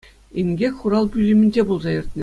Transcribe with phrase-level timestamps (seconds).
[0.39, 2.19] Инкек хурал пӳлӗмӗнче пулса иртнӗ.